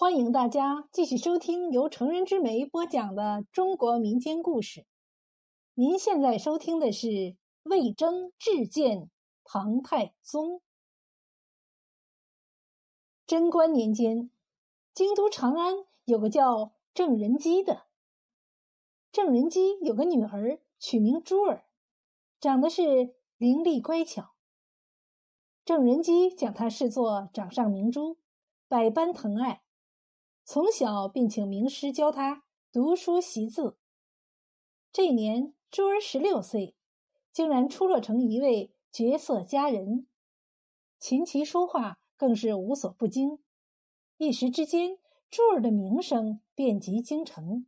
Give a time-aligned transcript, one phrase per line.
[0.00, 4.86] 欢迎大家继续收听由成人之美播讲的中国民间故事。
[5.74, 9.10] 您现在收听的是魏征智见
[9.42, 10.62] 唐太宗。
[13.26, 14.30] 贞观年间，
[14.94, 15.74] 京都长安
[16.04, 17.88] 有个叫郑仁基的。
[19.10, 21.64] 郑仁基有个女儿，取名珠儿，
[22.38, 24.36] 长得是伶俐乖巧。
[25.64, 28.18] 郑仁基将她视作掌上明珠，
[28.68, 29.64] 百般疼爱。
[30.50, 33.76] 从小便请名师教他读书习字。
[34.90, 36.74] 这年珠儿十六岁，
[37.30, 40.06] 竟然出落成一位绝色佳人，
[40.98, 43.40] 琴棋书画更是无所不精。
[44.16, 44.98] 一时之间，
[45.30, 47.66] 珠儿的名声遍及京城。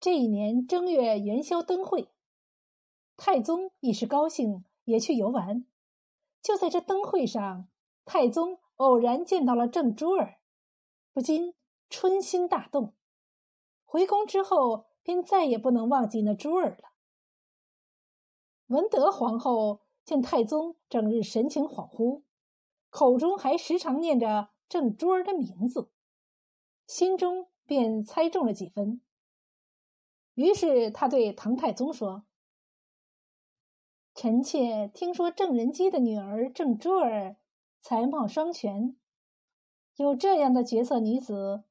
[0.00, 2.08] 这一年正月元宵灯会，
[3.18, 5.66] 太宗一时高兴，也去游玩。
[6.40, 7.68] 就在这灯会上，
[8.06, 10.38] 太宗偶然见到了郑珠儿。
[11.16, 11.54] 不禁
[11.88, 12.92] 春心大动，
[13.86, 16.90] 回宫之后便再也不能忘记那珠儿了。
[18.66, 22.24] 文德皇后见太宗整日神情恍惚，
[22.90, 25.90] 口中还时常念着郑珠儿的名字，
[26.86, 29.00] 心中便猜中了几分。
[30.34, 32.26] 于是他对唐太宗说
[34.14, 37.36] ：“臣妾听说郑仁基的女儿郑珠儿
[37.80, 38.98] 才貌双全。”
[39.96, 41.64] 有这样的绝色女子，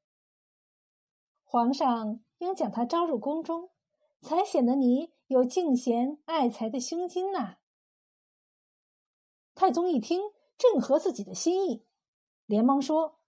[1.43, 3.69] 皇上应将她招入宫中，
[4.19, 7.57] 才显得你有敬贤爱才的胸襟呐。
[9.53, 11.85] 太宗一听，正合自己的心意，
[12.47, 13.19] 连忙说：“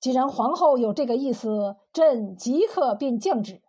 [0.00, 3.62] 既然皇后有这个意思，朕即刻便降旨。”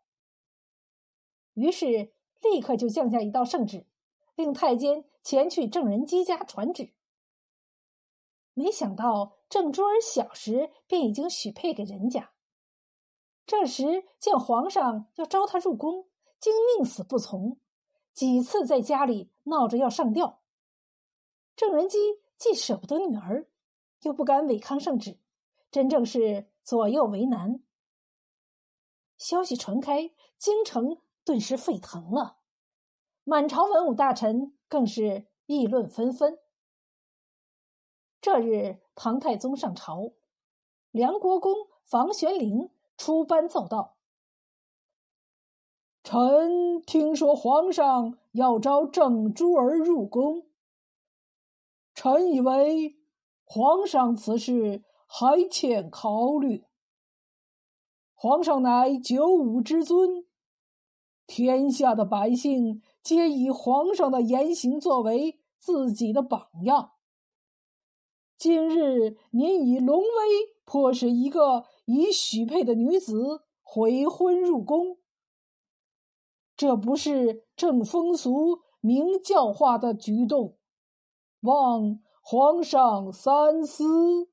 [1.53, 3.85] 于是立刻就降下一道圣旨，
[4.35, 6.93] 令太监前去郑仁基家传旨。
[8.53, 9.36] 没想到。
[9.49, 12.33] 郑珠儿小时便已经许配给人家，
[13.45, 17.57] 这时见皇上要招她入宫，竟宁死不从，
[18.13, 20.41] 几次在家里闹着要上吊。
[21.55, 21.97] 郑仁基
[22.35, 23.49] 既舍不得女儿，
[24.01, 25.17] 又不敢违抗圣旨，
[25.71, 27.63] 真正是左右为难。
[29.17, 32.37] 消息传开，京城顿时沸腾了，
[33.23, 36.37] 满朝文武大臣更是议论纷纷。
[38.27, 40.11] 这日，唐太宗上朝，
[40.91, 43.95] 梁国公房玄龄出班奏道
[46.03, 50.45] ：“臣听说皇上要招郑珠儿入宫，
[51.93, 52.97] 臣以为
[53.45, 56.65] 皇上此事还欠考虑。
[58.13, 60.25] 皇上乃九五之尊，
[61.25, 66.91] 天下的百姓皆以皇上的言行作为自己的榜样。”
[68.37, 70.05] 今日您以龙威
[70.63, 74.99] 迫使一个已许配的女子悔婚入宫，
[76.55, 80.55] 这不是正风俗、明教化的举动，
[81.41, 84.29] 望皇上三思。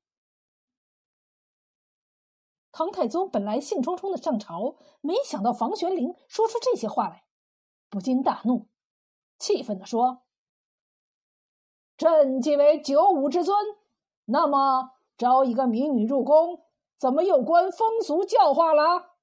[2.71, 7.25] 唐太宗本来兴冲冲的上朝，没想到房玄龄说出这些话来，
[7.89, 8.67] 不禁大怒，
[9.39, 10.21] 气愤的说
[11.97, 13.57] ：“朕既为九五之尊。”
[14.25, 16.63] 那么招一个民女入宫，
[16.97, 19.15] 怎么又关风俗教化了？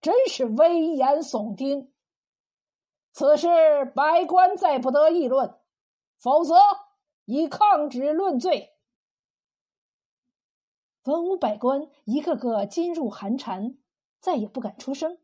[0.00, 1.92] 真是危言耸听。
[3.12, 3.48] 此事
[3.94, 5.58] 百官再不得议论，
[6.16, 6.54] 否则
[7.24, 8.76] 以抗旨论罪。
[11.04, 13.76] 文武百官一个个噤入寒蝉，
[14.20, 15.18] 再也不敢出声，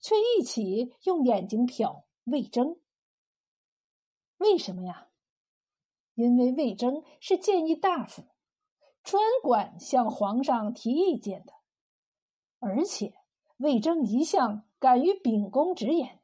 [0.00, 2.80] 却一起用眼睛瞟魏征。
[4.38, 5.09] 为什么呀？
[6.20, 8.24] 因为魏征是谏议大夫。
[9.02, 11.54] 专管向皇上提意见的，
[12.58, 13.14] 而且
[13.56, 16.20] 魏征一向敢于秉公直言。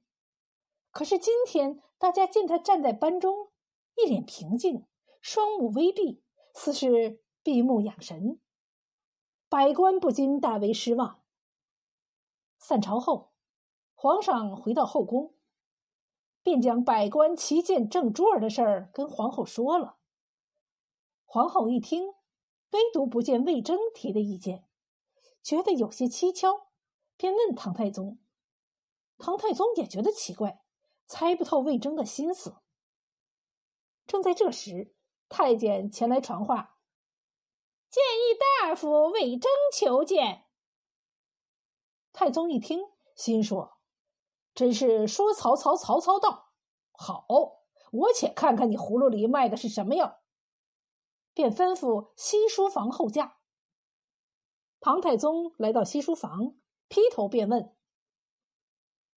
[0.90, 3.48] 可是今天大家见他站在班中，
[3.96, 4.84] 一脸平静，
[5.22, 6.22] 双目微闭，
[6.54, 8.38] 似是闭目养神。
[9.49, 11.22] 百官不禁大为失望。
[12.58, 13.32] 散朝后，
[13.94, 15.34] 皇上回到后宫，
[16.46, 19.96] 便将百官齐见郑珠儿的事儿跟皇后说了。
[21.25, 22.14] 皇后一听。
[22.72, 24.69] 唯独不见魏征提的意见，
[25.43, 26.66] 觉得有些蹊跷，
[27.16, 28.19] 便问唐太宗。
[29.16, 30.62] 唐太宗也觉得奇怪，
[31.06, 32.56] 猜不透魏征的心思。
[34.06, 34.94] 正在这时，
[35.28, 36.76] 太监前来传话
[37.88, 40.46] ：“建议大夫魏征求见。”
[42.12, 42.81] 太宗一听，
[43.14, 43.75] 心说
[44.56, 46.49] ：“真是说曹操，曹操到。
[46.93, 47.26] 好，
[47.93, 50.23] 我且看看你葫芦里卖的是什么药。”
[51.35, 53.37] 便吩咐西书房后驾，
[54.81, 56.55] 唐太宗来到西书房，
[56.88, 57.76] 劈头便问：“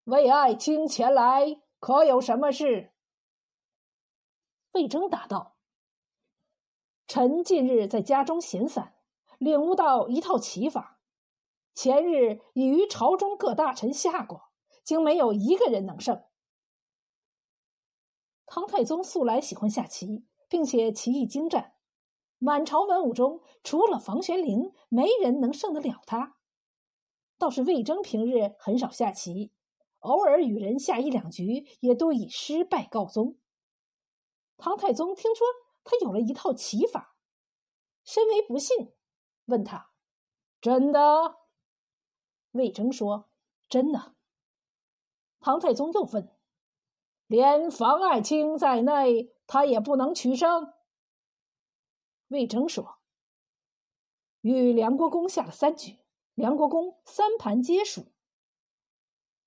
[0.04, 2.94] 魏爱卿前来，可有什么事？”
[4.74, 5.56] 魏征答道
[7.08, 8.96] ：“臣近日在家中闲散，
[9.38, 11.00] 领悟到一套棋法，
[11.74, 14.49] 前日已于朝中各大臣下过，
[14.84, 16.24] 竟没有一个人能胜。”
[18.46, 21.74] 唐太宗素来喜欢下棋，并且棋艺精湛。
[22.40, 26.38] 满朝文武中，除了房玄龄，没人能胜得了他。
[27.38, 29.54] 倒是魏征平日很少下棋，
[30.00, 33.38] 偶尔与人下一两局，也都以失败告终。
[34.58, 35.46] 唐太宗听说
[35.84, 37.16] 他有了一套棋法，
[38.04, 38.94] 深为不信，
[39.46, 39.92] 问他
[40.60, 41.40] ：“真的？”
[42.52, 43.30] 魏征说
[43.70, 44.16] ：“真的。”
[45.40, 46.30] 唐太宗又问
[47.28, 50.74] ：“连房爱卿在内，他也不能取胜？”
[52.28, 52.98] 魏征说
[54.42, 56.00] ：“与梁国公下了三局，
[56.36, 58.06] 梁国公三盘皆输。”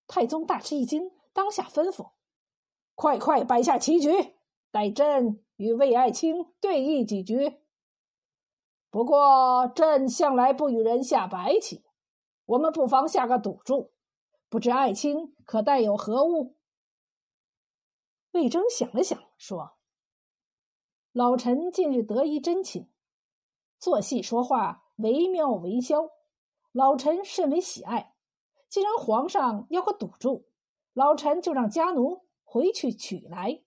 [0.09, 2.11] 太宗大吃一惊，当下吩咐
[2.97, 4.35] ：“快快摆下棋局，
[4.71, 7.61] 待朕与魏爱卿对弈几局。
[8.91, 11.85] 不过朕向来不与人下白棋，
[12.45, 13.92] 我们不妨下个赌注，
[14.53, 16.59] 不知爱卿可带有何物？”
[18.33, 19.79] 魏征想了想，说。
[21.13, 22.93] 老臣近日得一真情，
[23.79, 26.11] 做戏说话惟妙惟肖，
[26.71, 28.15] 老臣甚为喜爱。
[28.69, 30.47] 既然皇上要个赌注，
[30.93, 33.63] 老臣就让家奴回去取来。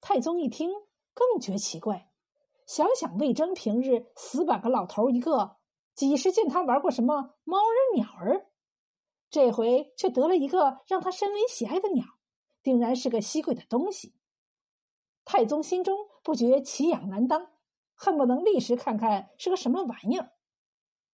[0.00, 0.70] 太宗一听，
[1.12, 2.12] 更觉奇怪，
[2.68, 5.56] 想想魏征平日死板个老头一个，
[5.96, 8.46] 几时见他玩过什么猫儿鸟儿？
[9.30, 12.04] 这回却得了一个让他深为喜爱的鸟，
[12.62, 14.14] 定然是个稀贵的东西。
[15.24, 17.52] 太宗心中不觉奇痒难当，
[17.94, 20.32] 恨不能立时看看是个什么玩意儿。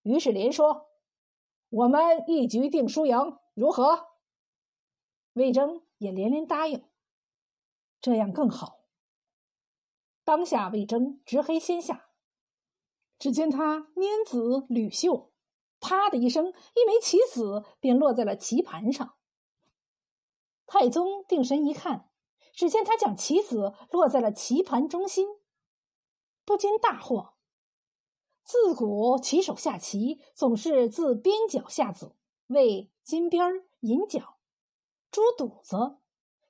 [0.03, 0.87] 于是连说
[1.69, 4.09] ：“我们一局定输赢，如何？”
[5.35, 6.83] 魏征也连连答应。
[8.01, 8.81] 这样更好。
[10.25, 12.09] 当下魏征执黑先下，
[13.19, 15.33] 只见他拈子捋袖，
[15.87, 19.15] 啪的一声，一枚棋子便落在了棋盘上。
[20.67, 22.11] 太宗定神一看。
[22.57, 25.29] 只见他将棋子落在了棋盘中心，
[26.43, 27.35] 不禁大惑。
[28.43, 32.17] 自古棋手下棋总是自边角下子，
[32.47, 33.47] 为金边
[33.81, 34.39] 银角，
[35.11, 35.99] 猪肚子，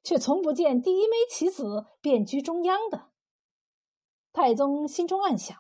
[0.05, 3.11] 却从不见第一枚棋子便居中央的。
[4.33, 5.59] 太宗心中暗想：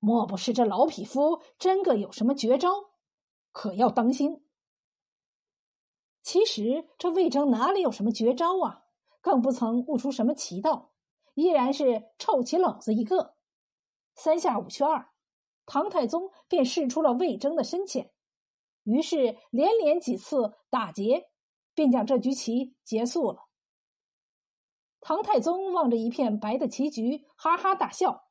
[0.00, 2.90] 莫不是这老匹夫真个有什么绝招？
[3.52, 4.44] 可要当心。
[6.22, 8.86] 其实这魏征哪里有什么绝招啊？
[9.20, 10.92] 更不曾悟出什么奇道，
[11.34, 13.36] 依然是臭棋篓子一个。
[14.14, 15.10] 三下五去二，
[15.66, 18.10] 唐太宗便试出了魏征的深浅，
[18.84, 21.30] 于是连连几次打劫，
[21.74, 23.48] 便将这局棋结束了。
[25.00, 28.28] 唐太宗望着一片白的棋局，哈哈大笑，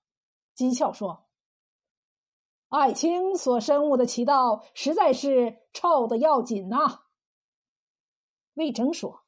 [0.56, 1.29] 讥诮说
[2.69, 7.04] ：“爱卿所深悟的棋道，实在是臭的要紧呐。”
[8.56, 9.25] 魏征说。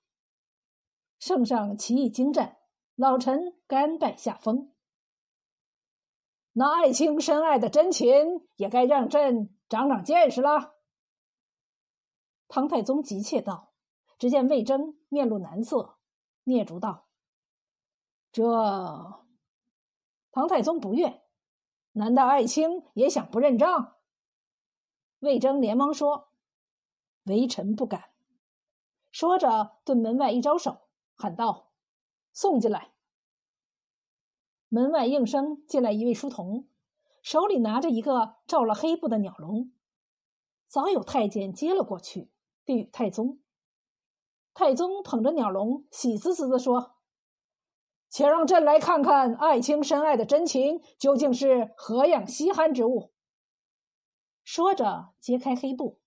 [1.19, 2.57] 圣上棋艺精湛，
[2.95, 4.73] 老臣甘拜下风。
[6.53, 10.77] 那爱卿深爱的真情，也该让朕长长见识了。
[12.47, 13.71] 唐太宗急切道
[14.17, 15.99] ：“只见魏征面露难色，
[16.43, 17.07] 蹑足道
[18.33, 18.43] ：‘这……’
[20.33, 21.20] 唐太宗不悦，
[21.93, 23.97] 难道爱卿也想不认账？”
[25.19, 26.29] 魏征连忙说
[27.25, 28.11] ：“微臣不敢。”
[29.11, 30.87] 说着，对门外一招手。
[31.13, 31.71] 喊道
[32.33, 32.93] ：“送进来。”
[34.69, 36.67] 门外应声进来一位书童，
[37.21, 39.71] 手里拿着一个罩了黑布的鸟笼。
[40.65, 42.31] 早有太监接了过去，
[42.63, 43.39] 递与太宗。
[44.53, 46.95] 太宗捧着鸟笼，喜滋滋的说
[48.11, 53.11] ：“且让朕来看看爱卿深爱的真情究竟是何样稀罕之物。”
[54.45, 55.99] 说着，揭开黑布，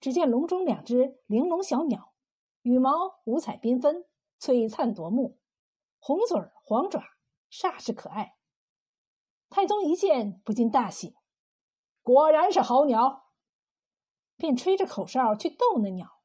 [0.00, 2.14] 只见笼中两只玲珑小鸟，
[2.62, 4.06] 羽毛五彩缤纷。
[4.40, 5.38] 璀璨夺目，
[5.98, 7.02] 红嘴儿黄爪，
[7.50, 8.36] 煞是可爱。
[9.48, 11.16] 太宗一见，不禁大喜，
[12.02, 13.30] 果然是好鸟，
[14.36, 16.20] 便吹着口哨去逗那鸟。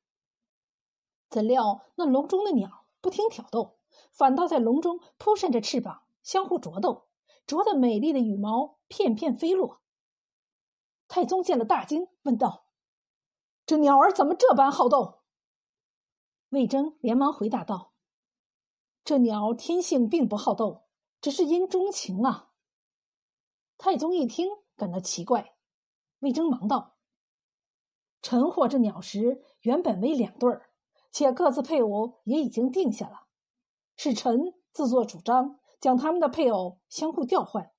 [1.29, 3.78] 怎料那笼中的鸟不听挑逗，
[4.11, 7.07] 反倒在笼中扑扇着翅膀，相互啄斗，
[7.45, 9.81] 啄得美丽的羽毛片片飞落。
[11.07, 12.67] 太宗见了大惊，问道
[13.65, 15.21] ：“这鸟儿怎么这般好斗？”
[16.49, 17.93] 魏征连忙回答道。
[19.03, 20.83] 这鸟天性并不好斗，
[21.19, 22.51] 只是因钟情啊。
[23.77, 25.55] 太宗一听，感到奇怪。
[26.19, 26.97] 魏征忙道
[28.21, 30.69] ：“臣获这鸟时，原本为两对儿，
[31.11, 33.28] 且各自配偶也已经定下了，
[34.01, 37.73] 是臣自作主张，将他们的配偶相互调换。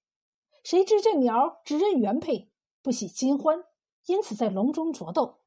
[0.62, 3.64] 谁知这鸟只认原配，不喜新欢，
[4.04, 5.40] 因此在笼中啄斗。”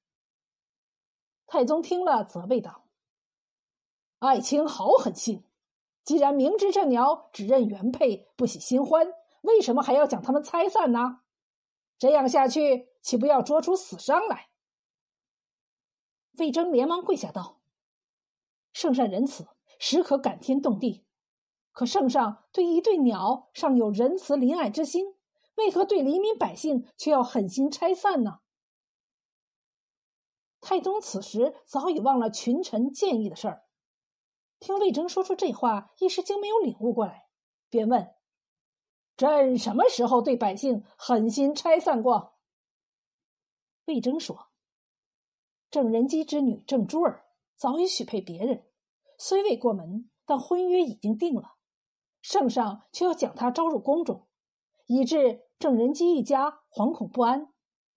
[1.46, 2.88] 太宗听了，责备道
[4.18, 5.46] ：“爱卿好狠心！
[6.04, 11.20] 既然明知这鸟只认原配，不喜新欢，为什么还要将他们拆散呢？”
[12.00, 14.50] 这样下去，岂不要捉出死伤来？
[16.40, 17.62] 魏征连忙跪下道
[18.74, 19.46] ：“圣上仁慈，
[19.86, 21.04] 实可感天动地。
[21.74, 25.18] 可圣上对一对鸟尚有仁慈怜爱之心，
[25.56, 28.40] 为何对黎民百姓却要狠心拆散呢？”
[30.62, 33.66] 太宗此时早已忘了群臣建议的事儿，
[34.62, 37.28] 听魏征说出这话，一时竟没有领悟过来，
[37.70, 38.16] 便问。
[39.18, 42.38] 朕什么时候对百姓狠心拆散过？
[43.86, 44.48] 魏征说
[45.70, 47.26] ：“郑仁基之女郑珠儿
[47.58, 48.66] 早已许配别人，
[49.18, 51.56] 虽未过门，但婚约已经定了。
[52.22, 54.28] 圣上却要将他招入宫中，
[54.88, 57.54] 以致郑仁基一家惶恐不安。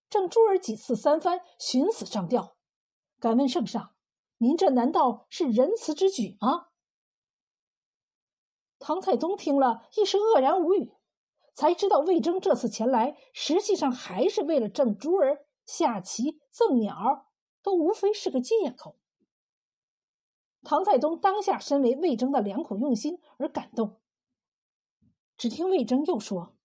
[0.08, 2.56] 郑珠儿几次三番寻死上吊。
[3.18, 3.94] 敢问圣上，
[4.38, 6.68] 您这难道是仁慈之举吗？”
[8.78, 10.92] 唐太宗听了一时愕然无语。
[11.54, 17.28] 才知道魏征这次前来，实际上还是为了郑珠儿下棋赠鸟，
[17.62, 18.96] 都无非是个借口。
[20.68, 24.00] 唐太宗当下身为魏征的良苦用心而感动。
[25.36, 26.56] 只听魏征又说：“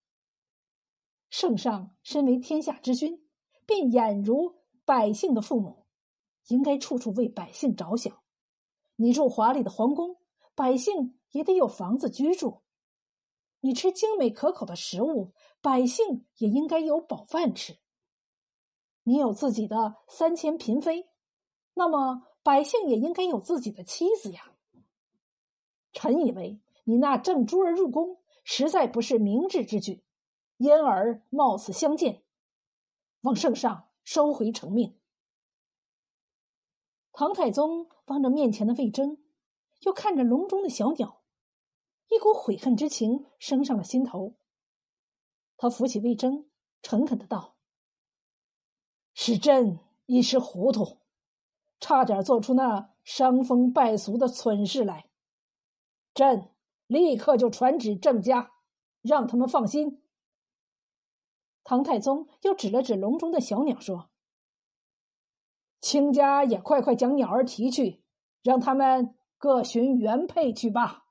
[1.29, 3.29] 圣上身为天下之君，
[3.67, 4.55] 便俨如
[4.85, 5.85] 百姓的父母，
[6.47, 8.23] 应该处处为百姓着想。
[8.95, 10.17] 你住华丽的皇宫，
[10.55, 12.63] 百姓也得有房子居住。”
[13.61, 17.77] 你吃精美可口的食物，百姓也应该有饱饭吃。
[19.03, 21.07] 你有自己的三千嫔妃，
[21.75, 24.53] 那么百姓也应该有自己的妻子呀。
[25.91, 30.03] 臣以为你那郑珠儿入宫，实在不是明智之举，
[30.57, 32.23] 因而冒死相见，
[33.21, 34.97] 望圣上收回成命。
[37.11, 39.17] 唐太宗望着面前的魏征，
[39.81, 41.21] 又看着笼中的小鸟。
[42.07, 44.35] 一股悔恨之情升上了心头。
[45.57, 46.49] 他扶起魏征，
[46.81, 47.57] 诚恳的道
[49.13, 51.00] ：“是朕一时糊涂，
[51.81, 55.09] 差点做出那伤风败俗的蠢事来。
[56.13, 56.49] 朕
[56.87, 58.51] 立刻就传旨郑家，
[59.01, 60.01] 让他们放心。”
[61.63, 64.09] 唐太宗又指了指笼中的小鸟，说
[65.81, 68.03] ：“卿家也快快将鸟儿提去，
[68.41, 71.07] 让他们各寻原配去吧。”